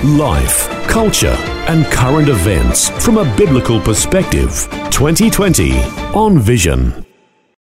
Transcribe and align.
Life, 0.00 0.68
culture, 0.88 1.36
and 1.68 1.84
current 1.86 2.28
events 2.28 2.88
from 3.04 3.18
a 3.18 3.36
biblical 3.36 3.80
perspective. 3.80 4.66
2020 4.90 5.78
on 6.12 6.40
Vision. 6.40 7.06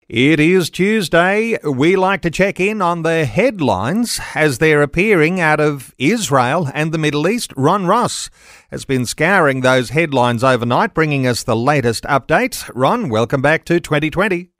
It 0.08 0.40
is 0.40 0.70
Tuesday. 0.70 1.58
We 1.62 1.98
like 1.98 2.22
to 2.22 2.32
check 2.32 2.58
in 2.62 2.82
on 2.82 3.02
the 3.02 3.26
headlines 3.26 4.22
as 4.34 4.60
they're 4.60 4.82
appearing 4.82 5.42
out 5.42 5.60
of 5.60 5.94
Israel 5.98 6.70
and 6.74 6.94
the 6.94 6.98
Middle 6.98 7.28
East. 7.28 7.52
Ron 7.58 7.86
Ross 7.86 8.30
has 8.70 8.86
been 8.86 9.06
scouring 9.06 9.60
those 9.60 9.90
headlines 9.90 10.42
overnight, 10.42 10.94
bringing 10.94 11.28
us 11.28 11.44
the 11.44 11.56
latest 11.56 12.06
updates. 12.06 12.72
Ron, 12.74 13.10
welcome 13.10 13.42
back 13.42 13.66
to 13.66 13.82
2020. 13.82 14.52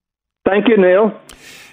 Thank 0.46 0.68
you, 0.68 0.76
Neil. 0.76 1.18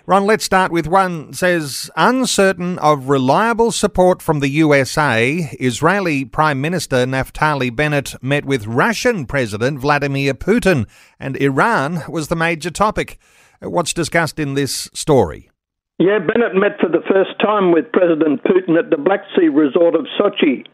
Ron, 0.09 0.25
let's 0.25 0.43
start 0.43 0.73
with 0.73 0.87
one 0.87 1.35
says 1.35 1.91
uncertain 1.95 2.79
of 2.79 3.11
reliable 3.11 3.71
support 3.71 4.23
from 4.23 4.41
the 4.41 4.49
USA, 4.49 5.51
Israeli 5.61 6.25
Prime 6.25 6.63
Minister 6.63 7.05
Naftali 7.05 7.69
Bennett 7.77 8.15
met 8.23 8.47
with 8.47 8.67
Russian 8.67 9.27
President 9.27 9.81
Vladimir 9.81 10.33
Putin 10.33 10.89
and 11.21 11.37
Iran 11.37 12.05
was 12.09 12.29
the 12.29 12.37
major 12.37 12.71
topic. 12.71 13.19
Uh, 13.63 13.69
what's 13.69 13.93
discussed 13.93 14.39
in 14.39 14.55
this 14.55 14.89
story? 14.95 15.51
Yeah, 15.99 16.21
Bennett 16.21 16.55
met 16.55 16.81
for 16.81 16.89
the 16.89 17.05
first 17.07 17.39
time 17.39 17.71
with 17.71 17.93
President 17.93 18.43
Putin 18.45 18.79
at 18.79 18.89
the 18.89 18.97
Black 18.97 19.21
Sea 19.37 19.49
resort 19.49 19.95
of 19.95 20.07
Sochi. 20.19 20.65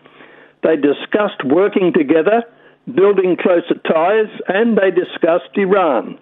They 0.63 0.77
discussed 0.77 1.43
working 1.45 1.93
together, 1.93 2.45
building 2.95 3.37
closer 3.37 3.83
ties, 3.83 4.31
and 4.47 4.79
they 4.79 4.93
discussed 4.93 5.51
Iran. 5.57 6.21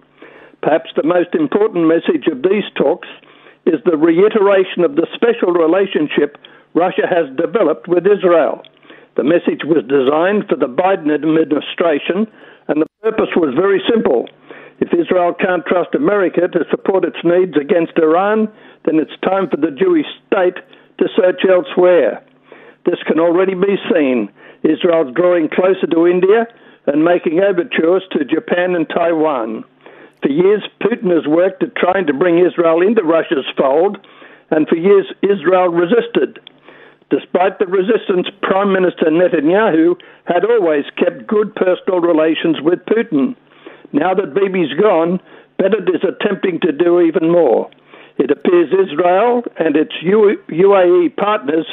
Perhaps 0.62 0.90
the 0.94 1.02
most 1.02 1.34
important 1.34 1.86
message 1.90 2.30
of 2.30 2.42
these 2.42 2.64
talks 2.76 3.08
is 3.66 3.82
the 3.84 3.96
reiteration 3.98 4.86
of 4.86 4.94
the 4.94 5.06
special 5.14 5.50
relationship 5.50 6.38
Russia 6.74 7.06
has 7.10 7.26
developed 7.36 7.88
with 7.88 8.06
Israel. 8.06 8.62
The 9.16 9.24
message 9.24 9.66
was 9.66 9.84
designed 9.90 10.48
for 10.48 10.56
the 10.56 10.70
Biden 10.70 11.12
administration, 11.12 12.30
and 12.68 12.80
the 12.80 12.86
purpose 13.02 13.34
was 13.36 13.54
very 13.58 13.82
simple. 13.90 14.26
If 14.80 14.94
Israel 14.94 15.34
can't 15.34 15.66
trust 15.66 15.94
America 15.94 16.48
to 16.48 16.64
support 16.70 17.04
its 17.04 17.18
needs 17.22 17.58
against 17.58 17.98
Iran, 17.98 18.48
then 18.86 18.96
it's 19.02 19.14
time 19.22 19.50
for 19.50 19.58
the 19.58 19.70
Jewish 19.70 20.06
state 20.26 20.56
to 20.98 21.06
search 21.14 21.42
elsewhere. 21.44 22.24
This 22.86 23.02
can 23.06 23.20
already 23.20 23.54
be 23.54 23.76
seen. 23.92 24.30
Israel's 24.62 25.14
drawing 25.14 25.50
closer 25.50 25.86
to 25.90 26.06
India 26.06 26.46
and 26.86 27.04
making 27.04 27.40
overtures 27.40 28.02
to 28.12 28.24
Japan 28.24 28.74
and 28.74 28.88
Taiwan. 28.88 29.64
For 30.22 30.30
years, 30.30 30.62
Putin 30.80 31.10
has 31.14 31.26
worked 31.26 31.62
at 31.62 31.74
trying 31.74 32.06
to 32.06 32.14
bring 32.14 32.38
Israel 32.38 32.80
into 32.80 33.02
Russia's 33.02 33.46
fold, 33.58 33.98
and 34.50 34.68
for 34.68 34.76
years, 34.76 35.06
Israel 35.22 35.68
resisted. 35.68 36.38
Despite 37.10 37.58
the 37.58 37.66
resistance, 37.66 38.28
Prime 38.40 38.72
Minister 38.72 39.06
Netanyahu 39.10 39.96
had 40.24 40.44
always 40.44 40.84
kept 40.96 41.26
good 41.26 41.54
personal 41.56 42.00
relations 42.00 42.56
with 42.62 42.78
Putin. 42.86 43.36
Now 43.92 44.14
that 44.14 44.32
Bibi's 44.32 44.72
gone, 44.80 45.20
Bennett 45.58 45.88
is 45.88 46.02
attempting 46.02 46.60
to 46.60 46.72
do 46.72 47.00
even 47.00 47.30
more. 47.30 47.68
It 48.18 48.30
appears 48.30 48.72
Israel 48.72 49.42
and 49.58 49.76
its 49.76 49.92
UAE 50.02 51.16
partners 51.16 51.66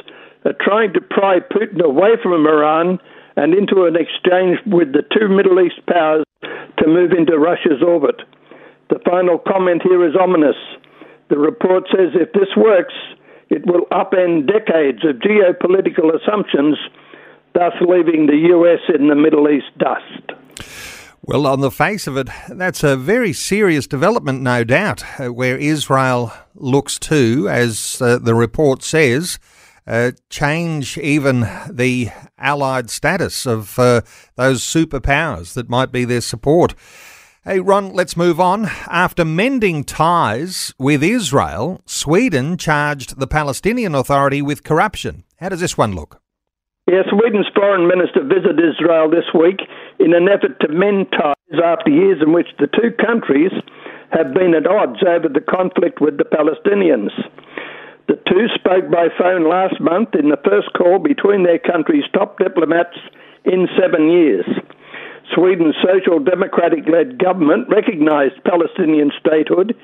are 0.45 0.55
trying 0.59 0.93
to 0.93 1.01
pry 1.01 1.39
Putin 1.39 1.83
away 1.83 2.11
from 2.21 2.45
Iran 2.45 2.99
and 3.35 3.53
into 3.53 3.85
an 3.85 3.95
exchange 3.95 4.59
with 4.65 4.91
the 4.91 5.03
two 5.13 5.29
Middle 5.29 5.59
East 5.61 5.85
powers 5.87 6.25
to 6.41 6.87
move 6.87 7.11
into 7.11 7.37
Russia's 7.37 7.81
orbit. 7.85 8.21
The 8.89 8.99
final 9.05 9.37
comment 9.37 9.83
here 9.83 10.07
is 10.07 10.15
ominous. 10.19 10.55
The 11.29 11.37
report 11.37 11.83
says 11.91 12.09
if 12.15 12.33
this 12.33 12.49
works, 12.57 12.93
it 13.49 13.65
will 13.65 13.85
upend 13.91 14.47
decades 14.47 15.05
of 15.05 15.17
geopolitical 15.17 16.09
assumptions, 16.13 16.77
thus 17.53 17.73
leaving 17.81 18.27
the 18.27 18.49
US 18.55 18.79
in 18.93 19.07
the 19.07 19.15
Middle 19.15 19.49
East 19.49 19.77
dust. 19.77 20.31
Well, 21.21 21.45
on 21.45 21.59
the 21.59 21.69
face 21.69 22.07
of 22.07 22.17
it, 22.17 22.29
that's 22.47 22.83
a 22.83 22.95
very 22.97 23.33
serious 23.33 23.85
development, 23.85 24.41
no 24.41 24.63
doubt, 24.63 25.03
uh, 25.19 25.31
where 25.31 25.57
Israel 25.57 26.33
looks 26.55 26.97
to, 26.99 27.47
as 27.49 28.01
uh, 28.01 28.17
the 28.17 28.33
report 28.33 28.81
says, 28.81 29.37
uh, 29.85 30.11
change 30.29 30.97
even 30.97 31.41
the 31.69 32.09
allied 32.37 32.89
status 32.89 33.45
of 33.45 33.77
uh, 33.77 34.01
those 34.35 34.63
superpowers 34.63 35.53
that 35.53 35.69
might 35.69 35.91
be 35.91 36.05
their 36.05 36.21
support. 36.21 36.73
Hey, 37.45 37.61
Ron, 37.61 37.93
let's 37.93 38.17
move 38.17 38.37
on. 38.37 38.65
After 38.91 39.23
mending 39.23 39.85
ties 39.85 40.73
with 40.77 41.01
Israel, 41.01 41.79
Sweden 41.85 42.57
charged 42.57 43.17
the 43.17 43.27
Palestinian 43.27 43.95
Authority 43.95 44.41
with 44.41 44.65
corruption. 44.65 45.23
How 45.39 45.47
does 45.47 45.61
this 45.61 45.77
one 45.77 45.95
look? 45.95 46.19
Yeah, 46.91 47.03
Sweden's 47.07 47.47
foreign 47.55 47.87
minister 47.87 48.27
visited 48.27 48.59
Israel 48.59 49.09
this 49.09 49.31
week 49.33 49.61
in 50.01 50.13
an 50.13 50.27
effort 50.27 50.59
to 50.59 50.67
mend 50.67 51.07
ties 51.15 51.63
after 51.63 51.89
years 51.89 52.19
in 52.21 52.33
which 52.33 52.49
the 52.59 52.67
two 52.67 52.91
countries 52.99 53.55
have 54.11 54.33
been 54.33 54.53
at 54.53 54.67
odds 54.67 54.99
over 55.07 55.29
the 55.31 55.39
conflict 55.39 56.01
with 56.01 56.17
the 56.17 56.27
Palestinians. 56.27 57.15
The 58.09 58.19
two 58.27 58.51
spoke 58.59 58.91
by 58.91 59.07
phone 59.17 59.47
last 59.47 59.79
month 59.79 60.09
in 60.11 60.27
the 60.27 60.43
first 60.43 60.75
call 60.75 60.99
between 60.99 61.43
their 61.43 61.59
countries' 61.59 62.03
top 62.11 62.37
diplomats 62.37 62.99
in 63.45 63.69
seven 63.79 64.11
years. 64.11 64.43
Sweden's 65.33 65.75
social 65.83 66.19
democratic 66.19 66.87
led 66.87 67.19
government 67.19 67.69
recognized 67.69 68.43
Palestinian 68.43 69.11
statehood 69.19 69.75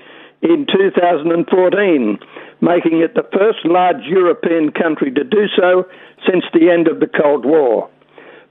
in 0.42 0.66
2014, 0.72 2.20
making 2.62 3.02
it 3.02 3.16
the 3.16 3.28
first 3.34 3.66
large 3.66 4.04
European 4.06 4.72
country 4.72 5.12
to 5.12 5.24
do 5.24 5.48
so 5.56 5.86
since 6.30 6.44
the 6.54 6.70
end 6.70 6.88
of 6.88 7.00
the 7.00 7.08
Cold 7.08 7.46
War. 7.46 7.90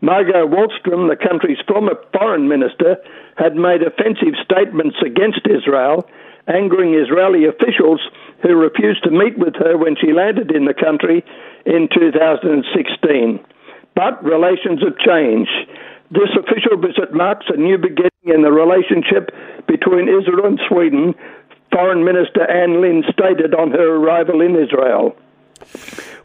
Margot 0.01 0.47
Wallström, 0.47 1.09
the 1.09 1.17
country's 1.17 1.59
former 1.67 1.95
foreign 2.13 2.49
minister, 2.49 2.97
had 3.37 3.57
made 3.57 3.83
offensive 3.83 4.35
statements 4.45 4.97
against 5.05 5.47
Israel, 5.49 6.07
angering 6.47 6.95
Israeli 6.95 7.47
officials 7.47 8.01
who 8.43 8.55
refused 8.55 9.03
to 9.05 9.11
meet 9.11 9.39
with 9.39 9.55
her 9.57 9.79
when 9.79 9.97
she 9.97 10.13
landed 10.13 10.51
in 10.51 10.67
the 10.67 10.75
country 10.75 11.25
in 11.65 11.89
2016. 11.89 13.41
But 13.95 14.23
relations 14.23 14.83
have 14.83 14.99
changed. 14.99 15.71
This 16.15 16.31
official 16.39 16.79
visit 16.79 17.11
marks 17.13 17.47
a 17.51 17.59
new 17.59 17.77
beginning 17.77 18.31
in 18.31 18.47
the 18.47 18.55
relationship 18.55 19.35
between 19.67 20.07
Israel 20.07 20.47
and 20.47 20.61
Sweden, 20.71 21.13
Foreign 21.73 22.05
Minister 22.05 22.47
Ann 22.47 22.79
Linde 22.79 23.03
stated 23.11 23.51
on 23.53 23.73
her 23.73 23.99
arrival 23.99 24.41
in 24.41 24.55
Israel. 24.55 25.17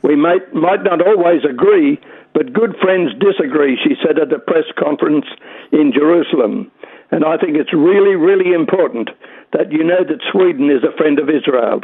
We 0.03 0.15
might, 0.15 0.53
might 0.53 0.83
not 0.83 1.01
always 1.01 1.41
agree, 1.41 1.97
but 2.37 2.53
good 2.53 2.77
friends 2.77 3.17
disagree, 3.17 3.81
she 3.81 3.97
said 4.05 4.19
at 4.21 4.31
a 4.31 4.37
press 4.37 4.69
conference 4.77 5.25
in 5.71 5.91
Jerusalem. 5.91 6.69
And 7.09 7.25
I 7.25 7.37
think 7.37 7.57
it's 7.57 7.73
really, 7.73 8.13
really 8.13 8.53
important 8.53 9.09
that 9.57 9.71
you 9.71 9.83
know 9.83 10.05
that 10.05 10.21
Sweden 10.31 10.69
is 10.69 10.85
a 10.85 10.95
friend 11.01 11.17
of 11.17 11.33
Israel. 11.33 11.81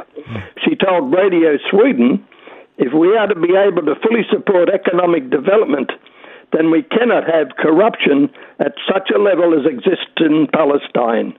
She 0.61 0.75
told 0.77 1.09
Radio 1.09 1.57
Sweden 1.71 2.21
if 2.77 2.93
we 2.93 3.17
are 3.17 3.25
to 3.25 3.33
be 3.33 3.57
able 3.57 3.81
to 3.89 3.97
fully 4.05 4.29
support 4.29 4.69
economic 4.69 5.31
development 5.31 5.89
then 6.51 6.71
we 6.71 6.83
cannot 6.83 7.23
have 7.25 7.57
corruption 7.57 8.29
at 8.59 8.73
such 8.91 9.09
a 9.13 9.19
level 9.19 9.57
as 9.57 9.65
exists 9.65 10.19
in 10.19 10.47
Palestine. 10.53 11.37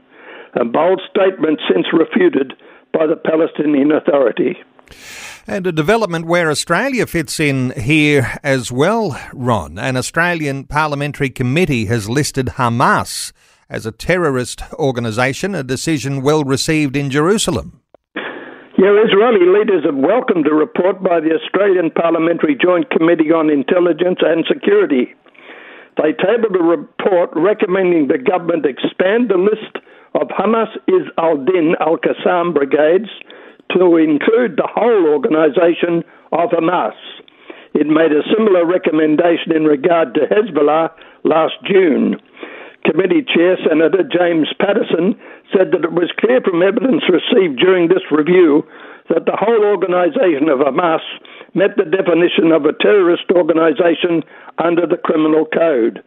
A 0.55 0.65
bold 0.65 1.03
statement 1.11 1.61
since 1.71 1.87
refuted 1.93 2.55
by 2.93 3.07
the 3.07 3.17
Palestinian 3.17 3.93
Authority. 3.93 4.57
And 5.47 5.67
a 5.67 5.73
development 5.73 6.27
where 6.27 6.51
Australia 6.51 7.07
fits 7.07 7.39
in 7.39 7.71
here 7.73 8.39
as 8.43 8.73
well, 8.73 9.19
Ron. 9.33 9.79
An 9.79 9.97
Australian 9.97 10.65
parliamentary 10.65 11.31
committee 11.31 11.87
has 11.87 12.09
listed 12.09 12.47
Hamas 12.57 13.33
as 13.69 13.87
a 13.87 13.93
terrorist 13.93 14.63
organisation, 14.75 15.55
a 15.55 15.63
decision 15.63 16.23
well 16.23 16.43
received 16.43 16.97
in 16.97 17.11
Jerusalem. 17.11 17.81
Yeah, 18.77 18.93
Israeli 19.09 19.49
leaders 19.49 19.89
have 19.89 19.97
welcomed 19.97 20.47
a 20.47 20.53
report 20.53 21.03
by 21.03 21.21
the 21.21 21.33
Australian 21.33 21.91
Parliamentary 21.91 22.55
Joint 22.61 22.91
Committee 22.91 23.33
on 23.33 23.49
Intelligence 23.49 24.21
and 24.21 24.45
Security. 24.45 25.17
They 25.97 26.13
tabled 26.13 26.53
a 26.53 26.63
report 26.63 27.31
recommending 27.33 28.09
the 28.09 28.21
government 28.21 28.67
expand 28.69 29.33
the 29.33 29.41
list 29.41 29.81
of 30.13 30.29
Hamas 30.29 30.69
Izz 30.93 31.09
al-Din 31.17 31.73
al-Qassam 31.81 32.53
brigades 32.53 33.09
to 33.73 33.97
include 33.97 34.61
the 34.61 34.69
whole 34.69 35.09
organisation 35.09 36.05
of 36.37 36.53
Hamas. 36.53 36.93
It 37.73 37.89
made 37.89 38.13
a 38.13 38.29
similar 38.29 38.67
recommendation 38.67 39.57
in 39.57 39.65
regard 39.65 40.13
to 40.21 40.29
Hezbollah 40.29 40.91
last 41.25 41.55
June. 41.65 42.21
Committee 42.87 43.27
Chair 43.27 43.59
Senator 43.67 44.03
James 44.07 44.49
Paterson, 44.59 45.19
said 45.51 45.71
that 45.75 45.85
it 45.85 45.93
was 45.93 46.11
clear 46.19 46.41
from 46.41 46.63
evidence 46.63 47.03
received 47.11 47.59
during 47.59 47.89
this 47.89 48.07
review 48.11 48.63
that 49.09 49.27
the 49.27 49.39
whole 49.39 49.63
organisation 49.63 50.49
of 50.49 50.59
Hamas 50.59 51.03
met 51.55 51.77
the 51.77 51.87
definition 51.87 52.51
of 52.51 52.65
a 52.65 52.75
terrorist 52.79 53.27
organisation 53.35 54.23
under 54.59 54.87
the 54.87 54.99
criminal 54.99 55.47
code. 55.47 56.03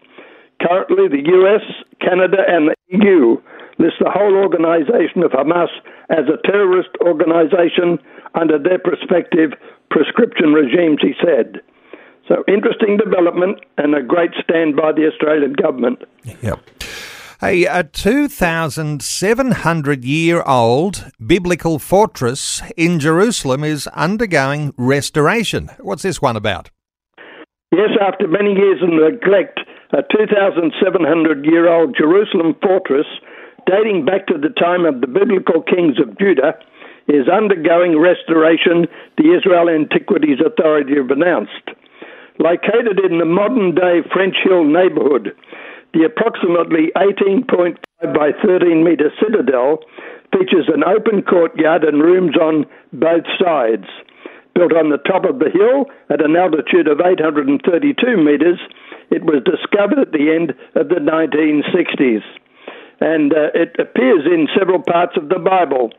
Currently, 0.62 1.08
the 1.08 1.24
US, 1.40 1.64
Canada, 2.02 2.44
and 2.48 2.70
the 2.70 2.76
EU 2.92 3.40
list 3.80 3.96
the 4.00 4.12
whole 4.12 4.36
organisation 4.36 5.24
of 5.24 5.32
Hamas 5.32 5.72
as 6.10 6.28
a 6.28 6.42
terrorist 6.44 6.90
organisation 7.02 7.98
under 8.36 8.60
their 8.60 8.80
prospective 8.80 9.52
proscription 9.90 10.52
regimes, 10.54 11.00
he 11.02 11.14
said. 11.24 11.62
So, 12.30 12.44
interesting 12.48 12.98
development 12.98 13.58
and 13.80 13.96
a 13.96 14.04
great 14.04 14.30
stand 14.44 14.76
by 14.76 14.92
the 14.92 15.08
Australian 15.08 15.54
government. 15.54 16.04
Yep. 16.44 16.60
A, 17.42 17.66
a 17.66 17.86
2,700 17.86 20.06
year 20.06 20.44
old 20.44 21.12
biblical 21.26 21.80
fortress 21.80 22.62
in 22.78 23.00
Jerusalem 23.00 23.64
is 23.64 23.88
undergoing 23.88 24.76
restoration. 24.78 25.72
What's 25.80 26.04
this 26.04 26.22
one 26.22 26.36
about? 26.36 26.70
Yes, 27.72 27.90
after 28.00 28.28
many 28.28 28.54
years 28.54 28.84
of 28.84 28.90
neglect, 28.90 29.62
a 29.94 30.04
2,700 30.16 31.46
year 31.46 31.68
old 31.68 31.98
Jerusalem 31.98 32.54
fortress 32.62 33.08
dating 33.66 34.06
back 34.06 34.28
to 34.28 34.38
the 34.38 34.50
time 34.50 34.86
of 34.86 35.02
the 35.02 35.08
biblical 35.08 35.64
kings 35.64 36.00
of 36.00 36.16
Judah 36.20 36.54
is 37.08 37.28
undergoing 37.28 37.98
restoration, 37.98 38.86
the 39.18 39.34
Israel 39.34 39.68
Antiquities 39.68 40.38
Authority 40.46 40.96
have 40.96 41.10
announced. 41.10 41.72
Located 42.40 43.04
in 43.04 43.20
the 43.20 43.28
modern 43.28 43.76
day 43.76 44.00
French 44.14 44.36
Hill 44.48 44.64
neighbourhood, 44.64 45.36
the 45.92 46.08
approximately 46.08 46.88
18.5 46.96 47.76
by 48.16 48.32
13 48.42 48.82
metre 48.82 49.12
citadel 49.20 49.84
features 50.32 50.72
an 50.72 50.88
open 50.88 51.22
courtyard 51.22 51.84
and 51.84 52.02
rooms 52.02 52.38
on 52.38 52.66
both 52.94 53.28
sides. 53.44 53.92
Built 54.56 54.72
on 54.72 54.90
the 54.90 55.04
top 55.04 55.26
of 55.26 55.40
the 55.40 55.52
hill 55.52 55.92
at 56.10 56.24
an 56.24 56.36
altitude 56.36 56.88
of 56.88 57.02
832 57.04 57.60
metres, 58.16 58.60
it 59.12 59.24
was 59.24 59.44
discovered 59.44 60.00
at 60.00 60.12
the 60.12 60.32
end 60.32 60.56
of 60.80 60.88
the 60.88 61.04
1960s. 61.04 62.24
And 63.02 63.34
uh, 63.34 63.52
it 63.54 63.76
appears 63.80 64.24
in 64.26 64.48
several 64.58 64.82
parts 64.82 65.18
of 65.18 65.28
the 65.28 65.40
Bible. 65.40 65.92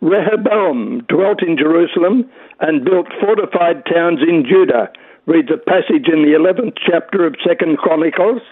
Rehoboam 0.00 1.06
dwelt 1.08 1.42
in 1.42 1.56
Jerusalem 1.56 2.30
and 2.60 2.84
built 2.84 3.06
fortified 3.20 3.86
towns 3.86 4.20
in 4.22 4.44
Judah, 4.48 4.90
reads 5.26 5.48
a 5.50 5.58
passage 5.58 6.08
in 6.12 6.22
the 6.22 6.36
11th 6.36 6.76
chapter 6.84 7.26
of 7.26 7.36
Second 7.46 7.78
Chronicles 7.78 8.42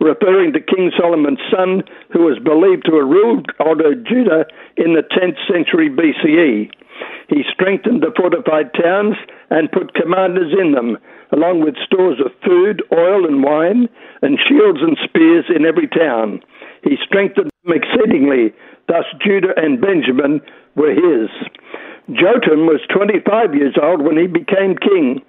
referring 0.00 0.52
to 0.52 0.60
King 0.60 0.90
Solomon's 0.98 1.42
son, 1.50 1.82
who 2.10 2.24
was 2.24 2.38
believed 2.42 2.84
to 2.86 2.98
have 2.98 3.08
ruled 3.08 3.46
over 3.60 3.94
Judah 3.94 4.46
in 4.76 4.94
the 4.94 5.06
10th 5.06 5.38
century 5.46 5.88
BCE. 5.88 6.70
He 7.28 7.42
strengthened 7.52 8.02
the 8.02 8.12
fortified 8.16 8.74
towns 8.74 9.16
and 9.50 9.72
put 9.72 9.94
commanders 9.94 10.52
in 10.52 10.72
them, 10.72 10.98
along 11.32 11.60
with 11.60 11.76
stores 11.84 12.18
of 12.20 12.32
food, 12.44 12.82
oil, 12.92 13.26
and 13.26 13.42
wine, 13.42 13.88
and 14.22 14.38
shields 14.48 14.80
and 14.82 14.96
spears 15.02 15.44
in 15.54 15.64
every 15.64 15.88
town. 15.88 16.40
He 16.82 16.96
strengthened 17.04 17.50
them 17.64 17.74
exceedingly, 17.74 18.52
thus 18.88 19.04
Judah 19.24 19.54
and 19.56 19.80
Benjamin 19.80 20.40
were 20.76 20.92
his. 20.92 21.30
Jotham 22.12 22.66
was 22.66 22.84
25 22.92 23.54
years 23.54 23.74
old 23.80 24.02
when 24.02 24.18
he 24.18 24.26
became 24.26 24.76
king. 24.76 25.22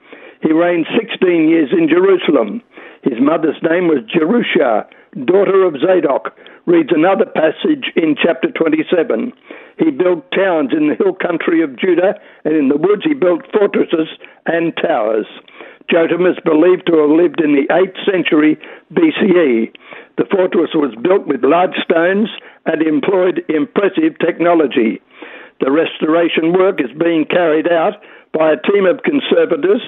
He 0.45 0.53
reigned 0.53 0.85
16 0.93 1.49
years 1.49 1.73
in 1.73 1.89
Jerusalem. 1.89 2.61
His 3.01 3.17
mother's 3.19 3.57
name 3.65 3.87
was 3.89 4.05
Jerusha, 4.05 4.85
daughter 5.25 5.65
of 5.65 5.73
Zadok, 5.81 6.37
reads 6.67 6.93
another 6.93 7.25
passage 7.25 7.89
in 7.95 8.13
chapter 8.13 8.51
27. 8.53 9.33
He 9.79 9.89
built 9.89 10.29
towns 10.29 10.69
in 10.69 10.87
the 10.89 11.01
hill 11.01 11.17
country 11.17 11.63
of 11.63 11.73
Judah, 11.81 12.13
and 12.45 12.53
in 12.53 12.69
the 12.69 12.77
woods 12.77 13.01
he 13.03 13.15
built 13.15 13.41
fortresses 13.57 14.05
and 14.45 14.69
towers. 14.77 15.25
Jotham 15.89 16.29
is 16.29 16.37
believed 16.45 16.85
to 16.93 17.01
have 17.01 17.09
lived 17.09 17.41
in 17.41 17.57
the 17.57 17.65
8th 17.73 17.97
century 18.05 18.57
BCE. 18.93 19.73
The 20.17 20.29
fortress 20.29 20.77
was 20.77 20.93
built 21.01 21.25
with 21.25 21.41
large 21.43 21.77
stones 21.81 22.29
and 22.67 22.85
employed 22.85 23.41
impressive 23.49 24.13
technology. 24.21 25.01
The 25.59 25.71
restoration 25.71 26.53
work 26.53 26.81
is 26.81 26.93
being 27.01 27.25
carried 27.25 27.65
out 27.65 27.97
by 28.31 28.53
a 28.53 28.61
team 28.61 28.85
of 28.85 29.01
conservators 29.01 29.81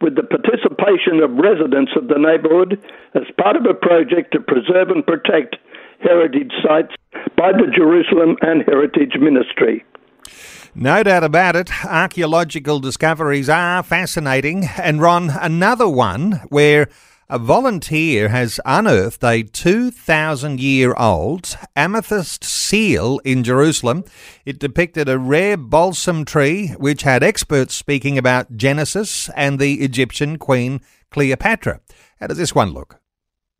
with 0.00 0.16
the 0.16 0.22
participation 0.22 1.20
of 1.22 1.30
residents 1.36 1.92
of 1.96 2.08
the 2.08 2.18
neighbourhood 2.18 2.80
as 3.14 3.22
part 3.38 3.56
of 3.56 3.66
a 3.66 3.74
project 3.74 4.32
to 4.32 4.40
preserve 4.40 4.88
and 4.88 5.06
protect 5.06 5.56
heritage 6.00 6.52
sites 6.62 6.94
by 7.36 7.52
the 7.52 7.70
Jerusalem 7.74 8.36
and 8.40 8.62
Heritage 8.66 9.14
Ministry. 9.20 9.84
No 10.74 11.02
doubt 11.02 11.24
about 11.24 11.56
it, 11.56 11.70
archaeological 11.84 12.78
discoveries 12.78 13.48
are 13.48 13.82
fascinating. 13.82 14.68
And 14.78 15.00
Ron, 15.00 15.30
another 15.30 15.88
one 15.88 16.40
where 16.48 16.88
a 17.30 17.38
volunteer 17.38 18.28
has 18.28 18.58
unearthed 18.64 19.22
a 19.22 19.44
2,000 19.44 20.58
year 20.58 20.92
old 20.98 21.56
amethyst 21.76 22.42
seal 22.42 23.20
in 23.24 23.44
Jerusalem. 23.44 24.02
It 24.44 24.58
depicted 24.58 25.08
a 25.08 25.16
rare 25.16 25.56
balsam 25.56 26.24
tree 26.24 26.74
which 26.78 27.02
had 27.02 27.22
experts 27.22 27.74
speaking 27.74 28.18
about 28.18 28.56
Genesis 28.56 29.30
and 29.36 29.60
the 29.60 29.74
Egyptian 29.80 30.38
queen 30.38 30.80
Cleopatra. 31.12 31.80
How 32.18 32.26
does 32.26 32.38
this 32.38 32.52
one 32.52 32.70
look? 32.70 32.98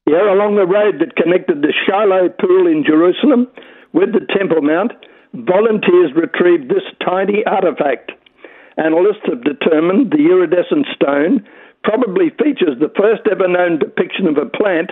Yeah, 0.08 0.34
along 0.34 0.56
the 0.56 0.66
road 0.66 0.99
that 0.99 1.14
connected 1.14 1.62
the 1.62 1.73
Siloam 1.87 2.31
pool 2.40 2.66
in 2.66 2.82
Jerusalem 2.84 3.46
with 3.93 4.12
the 4.12 4.26
Temple 4.37 4.62
Mount, 4.62 4.90
volunteers 5.32 6.11
retrieved 6.16 6.69
this 6.69 6.82
tiny 7.06 7.44
artifact. 7.46 8.11
Analysts 8.78 9.23
have 9.26 9.44
determined 9.44 10.11
the 10.11 10.26
iridescent 10.26 10.87
stone 10.93 11.46
probably 11.82 12.30
features 12.30 12.78
the 12.78 12.92
first 12.96 13.22
ever 13.30 13.48
known 13.48 13.78
depiction 13.78 14.26
of 14.26 14.36
a 14.36 14.46
plant 14.46 14.90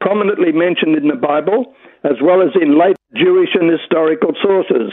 prominently 0.00 0.52
mentioned 0.52 0.96
in 0.96 1.08
the 1.08 1.16
Bible, 1.16 1.74
as 2.04 2.16
well 2.22 2.40
as 2.40 2.50
in 2.60 2.78
late 2.78 2.96
Jewish 3.14 3.50
and 3.54 3.70
historical 3.70 4.32
sources. 4.42 4.92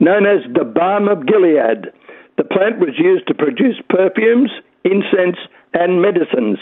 Known 0.00 0.26
as 0.26 0.44
the 0.52 0.64
balm 0.64 1.08
of 1.08 1.26
Gilead, 1.26 1.90
the 2.36 2.44
plant 2.44 2.78
was 2.78 2.94
used 2.98 3.26
to 3.26 3.34
produce 3.34 3.80
perfumes, 3.88 4.50
incense, 4.84 5.38
and 5.74 6.00
medicines. 6.02 6.58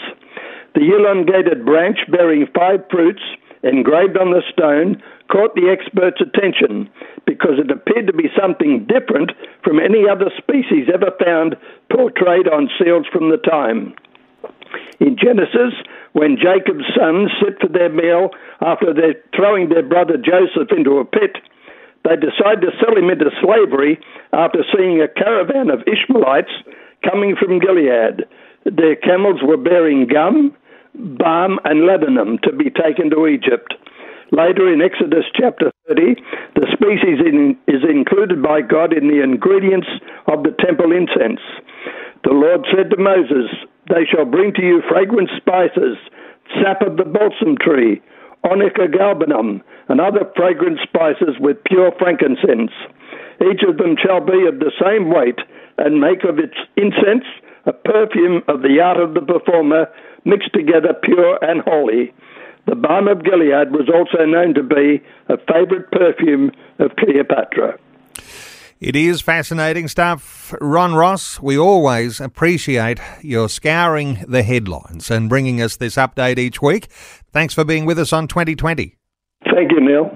The 0.73 0.89
elongated 0.95 1.65
branch 1.65 1.97
bearing 2.09 2.47
five 2.55 2.81
fruits 2.89 3.21
engraved 3.63 4.17
on 4.17 4.31
the 4.31 4.43
stone 4.51 5.01
caught 5.29 5.55
the 5.55 5.69
expert's 5.69 6.21
attention 6.21 6.89
because 7.25 7.59
it 7.59 7.71
appeared 7.71 8.07
to 8.07 8.13
be 8.13 8.29
something 8.39 8.87
different 8.87 9.31
from 9.63 9.79
any 9.79 10.07
other 10.07 10.31
species 10.37 10.87
ever 10.93 11.11
found 11.23 11.55
portrayed 11.91 12.47
on 12.47 12.69
seals 12.79 13.05
from 13.11 13.29
the 13.29 13.37
time. 13.37 13.93
In 14.99 15.17
Genesis, 15.17 15.73
when 16.13 16.37
Jacob's 16.37 16.87
sons 16.95 17.31
sit 17.41 17.59
for 17.59 17.69
their 17.69 17.89
meal 17.89 18.31
after 18.61 18.93
they're 18.93 19.21
throwing 19.35 19.69
their 19.69 19.83
brother 19.83 20.17
Joseph 20.17 20.71
into 20.71 20.97
a 20.97 21.05
pit, 21.05 21.37
they 22.03 22.15
decide 22.15 22.61
to 22.61 22.71
sell 22.79 22.95
him 22.95 23.09
into 23.09 23.29
slavery 23.41 23.99
after 24.33 24.63
seeing 24.75 25.01
a 25.01 25.07
caravan 25.07 25.69
of 25.69 25.83
Ishmaelites 25.87 26.51
coming 27.03 27.35
from 27.35 27.59
Gilead. 27.59 28.25
Their 28.65 28.95
camels 28.95 29.41
were 29.43 29.57
bearing 29.57 30.07
gum, 30.07 30.55
balm, 30.97 31.59
and 31.63 31.85
ladanum 31.85 32.41
to 32.43 32.51
be 32.51 32.69
taken 32.69 33.09
to 33.11 33.27
Egypt. 33.27 33.73
Later 34.31 34.71
in 34.71 34.81
Exodus 34.81 35.23
chapter 35.33 35.71
30, 35.87 36.19
the 36.55 36.67
species 36.73 37.23
in, 37.23 37.55
is 37.67 37.83
included 37.87 38.43
by 38.43 38.61
God 38.61 38.91
in 38.91 39.07
the 39.07 39.23
ingredients 39.23 39.87
of 40.27 40.43
the 40.43 40.51
temple 40.59 40.91
incense. 40.91 41.39
The 42.25 42.35
Lord 42.35 42.67
said 42.75 42.89
to 42.91 42.97
Moses, 42.99 43.47
They 43.87 44.03
shall 44.03 44.25
bring 44.25 44.53
to 44.55 44.61
you 44.61 44.81
fragrant 44.89 45.29
spices, 45.37 45.95
sap 46.59 46.81
of 46.81 46.97
the 46.97 47.07
balsam 47.07 47.55
tree, 47.55 48.01
onycha 48.43 48.91
galbanum, 48.91 49.61
and 49.87 50.01
other 50.01 50.27
fragrant 50.35 50.79
spices 50.83 51.39
with 51.39 51.63
pure 51.63 51.93
frankincense. 51.97 52.75
Each 53.39 53.63
of 53.63 53.77
them 53.77 53.95
shall 53.95 54.19
be 54.19 54.43
of 54.43 54.59
the 54.59 54.75
same 54.75 55.07
weight, 55.07 55.39
and 55.77 56.01
make 56.01 56.25
of 56.25 56.39
its 56.39 56.57
incense 56.75 57.23
a 57.67 57.73
perfume 57.73 58.41
of 58.47 58.61
the 58.61 58.79
art 58.81 58.97
of 58.97 59.13
the 59.13 59.21
performer, 59.21 59.87
mixed 60.25 60.53
together 60.53 60.93
pure 61.03 61.37
and 61.43 61.61
holy. 61.61 62.13
The 62.65 62.75
balm 62.75 63.07
of 63.07 63.23
Gilead 63.23 63.71
was 63.71 63.89
also 63.93 64.25
known 64.25 64.53
to 64.55 64.63
be 64.63 65.01
a 65.29 65.37
favourite 65.37 65.91
perfume 65.91 66.51
of 66.79 66.95
Cleopatra. 66.97 67.77
It 68.79 68.95
is 68.95 69.21
fascinating 69.21 69.87
stuff. 69.87 70.53
Ron 70.61 70.93
Ross, 70.93 71.41
we 71.41 71.57
always 71.57 72.19
appreciate 72.19 72.99
your 73.21 73.49
scouring 73.49 74.23
the 74.27 74.43
headlines 74.43 75.09
and 75.09 75.29
bringing 75.29 75.61
us 75.61 75.77
this 75.77 75.95
update 75.95 76.37
each 76.37 76.61
week. 76.61 76.87
Thanks 77.31 77.53
for 77.53 77.63
being 77.63 77.85
with 77.85 77.97
us 77.97 78.13
on 78.13 78.27
2020. 78.27 78.95
Thank 79.51 79.71
you, 79.71 79.79
Neil. 79.79 80.15